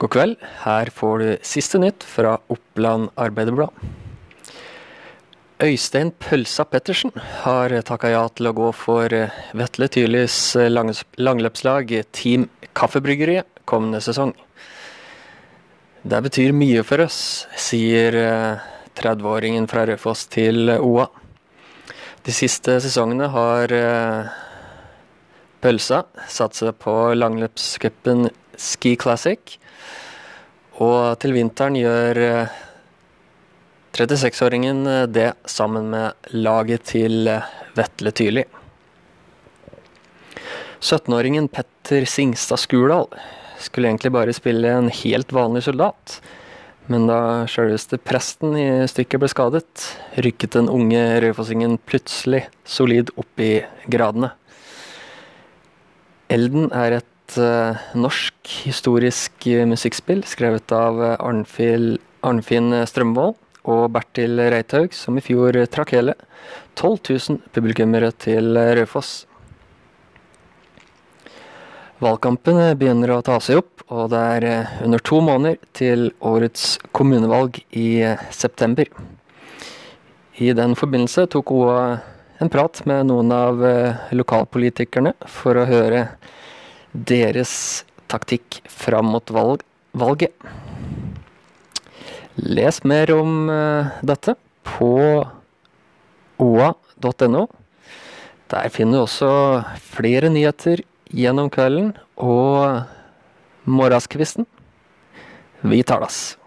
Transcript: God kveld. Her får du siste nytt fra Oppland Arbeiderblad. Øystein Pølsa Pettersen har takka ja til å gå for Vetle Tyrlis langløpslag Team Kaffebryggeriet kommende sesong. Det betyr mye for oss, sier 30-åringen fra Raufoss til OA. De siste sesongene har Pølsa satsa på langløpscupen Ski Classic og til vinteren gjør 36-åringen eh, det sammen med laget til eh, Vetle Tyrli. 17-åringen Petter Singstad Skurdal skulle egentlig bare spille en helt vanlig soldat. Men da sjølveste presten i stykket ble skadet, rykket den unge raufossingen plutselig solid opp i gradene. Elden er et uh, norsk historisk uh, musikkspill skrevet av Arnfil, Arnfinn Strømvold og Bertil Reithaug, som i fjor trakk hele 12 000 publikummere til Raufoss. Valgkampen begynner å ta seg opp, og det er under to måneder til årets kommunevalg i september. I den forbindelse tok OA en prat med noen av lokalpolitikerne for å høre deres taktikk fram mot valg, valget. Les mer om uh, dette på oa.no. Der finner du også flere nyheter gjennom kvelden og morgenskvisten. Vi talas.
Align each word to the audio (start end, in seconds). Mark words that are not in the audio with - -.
God 0.00 0.10
kveld. 0.14 0.36
Her 0.64 0.88
får 0.96 1.18
du 1.20 1.26
siste 1.44 1.76
nytt 1.76 2.04
fra 2.08 2.38
Oppland 2.48 3.10
Arbeiderblad. 3.20 3.68
Øystein 5.60 6.08
Pølsa 6.16 6.64
Pettersen 6.64 7.12
har 7.42 7.74
takka 7.84 8.08
ja 8.08 8.22
til 8.32 8.48
å 8.48 8.54
gå 8.56 8.70
for 8.72 9.12
Vetle 9.60 9.90
Tyrlis 9.92 10.38
langløpslag 10.72 11.92
Team 12.16 12.48
Kaffebryggeriet 12.72 13.60
kommende 13.68 14.00
sesong. 14.00 14.32
Det 16.00 16.24
betyr 16.24 16.56
mye 16.56 16.80
for 16.80 17.04
oss, 17.04 17.44
sier 17.60 18.16
30-åringen 18.96 19.68
fra 19.68 19.84
Raufoss 19.84 20.24
til 20.32 20.78
OA. 20.80 21.10
De 22.24 22.32
siste 22.32 22.80
sesongene 22.80 23.28
har 23.36 23.76
Pølsa 25.60 26.06
satsa 26.24 26.72
på 26.72 27.02
langløpscupen 27.20 28.30
Ski 28.60 28.94
Classic 29.00 29.56
og 30.80 31.16
til 31.20 31.34
vinteren 31.36 31.76
gjør 31.76 32.20
36-åringen 33.96 34.86
eh, 34.86 35.06
det 35.06 35.32
sammen 35.44 35.90
med 35.92 36.30
laget 36.32 36.86
til 36.92 37.28
eh, 37.28 37.48
Vetle 37.76 38.12
Tyrli. 38.16 38.44
17-åringen 40.80 41.50
Petter 41.52 42.06
Singstad 42.08 42.62
Skurdal 42.62 43.10
skulle 43.60 43.90
egentlig 43.90 44.12
bare 44.14 44.32
spille 44.32 44.70
en 44.72 44.88
helt 45.02 45.34
vanlig 45.36 45.66
soldat. 45.66 46.20
Men 46.90 47.04
da 47.06 47.46
sjølveste 47.50 48.00
presten 48.02 48.56
i 48.58 48.66
stykket 48.88 49.20
ble 49.20 49.28
skadet, 49.30 49.84
rykket 50.24 50.56
den 50.56 50.70
unge 50.72 51.02
raufossingen 51.22 51.76
plutselig 51.86 52.46
solid 52.64 53.12
opp 53.20 53.42
i 53.44 53.60
gradene. 53.92 54.32
Elden 56.30 56.70
er 56.72 56.98
et 56.98 57.09
uh, 57.38 57.78
norsk 57.94 58.34
historisk 58.66 59.46
uh, 59.46 59.62
musikkspill 59.68 60.24
skrevet 60.26 60.72
av 60.74 60.98
Arnfil, 61.20 61.98
Arnfinn 62.26 62.72
Strømvold 62.88 63.36
og 63.70 63.82
Bertil 63.94 64.40
Reithaug, 64.50 64.94
som 64.96 65.18
i 65.18 65.22
fjor 65.22 65.58
trakk 65.70 65.92
hele 65.94 66.16
12 66.80 66.96
000 67.10 67.52
publikummere 67.54 68.08
til 68.16 68.56
Raufoss. 68.56 69.26
Valgkampen 72.00 72.58
begynner 72.80 73.12
å 73.12 73.20
ta 73.22 73.36
seg 73.44 73.60
opp, 73.60 73.84
og 73.92 74.08
det 74.14 74.20
er 74.38 74.48
under 74.86 75.02
to 75.04 75.20
måneder 75.20 75.60
til 75.76 76.08
årets 76.24 76.78
kommunevalg 76.96 77.60
i 77.76 78.00
september. 78.32 78.88
I 80.40 80.54
den 80.56 80.72
forbindelse 80.80 81.28
tok 81.28 81.52
OA 81.52 81.82
en 82.40 82.48
prat 82.48 82.80
med 82.88 83.10
noen 83.12 83.36
av 83.36 83.60
lokalpolitikerne 84.16 85.12
for 85.28 85.60
å 85.60 85.68
høre 85.68 86.06
deres 86.92 87.84
taktikk 88.10 88.60
fram 88.70 89.12
mot 89.14 89.30
valg, 89.30 89.62
valget. 89.94 90.34
Les 92.40 92.82
mer 92.86 93.12
om 93.14 93.50
uh, 93.50 93.90
dette 94.06 94.34
på 94.66 94.94
oa.no. 96.40 97.46
Der 98.50 98.70
finner 98.74 98.98
du 98.98 99.04
også 99.04 99.32
flere 99.92 100.30
nyheter 100.32 100.82
gjennom 101.14 101.50
kvelden 101.52 101.92
og 102.18 102.82
morgenskvisten. 103.70 104.48
Vi 105.62 105.82
talas. 105.86 106.40